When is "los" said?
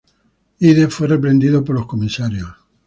1.75-1.85